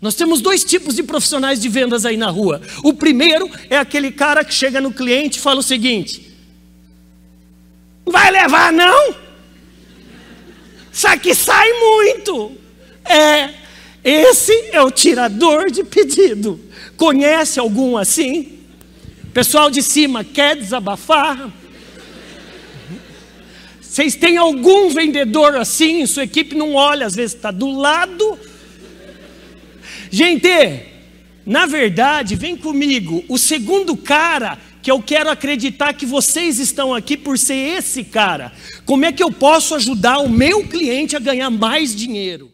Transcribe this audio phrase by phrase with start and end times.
[0.00, 2.60] Nós temos dois tipos de profissionais de vendas aí na rua.
[2.82, 6.34] O primeiro é aquele cara que chega no cliente e fala o seguinte:
[8.04, 9.14] Não vai levar, não?
[10.92, 12.52] Isso aqui sai muito.
[13.04, 13.50] É,
[14.02, 16.60] esse é o tirador de pedido.
[16.96, 18.60] Conhece algum assim?
[19.32, 21.50] Pessoal de cima, quer desabafar?
[23.80, 26.04] Vocês têm algum vendedor assim?
[26.06, 28.38] Sua equipe não olha, às vezes está do lado
[30.14, 30.48] Gente,
[31.44, 37.16] na verdade, vem comigo, o segundo cara que eu quero acreditar que vocês estão aqui
[37.16, 38.52] por ser esse cara.
[38.86, 42.53] Como é que eu posso ajudar o meu cliente a ganhar mais dinheiro?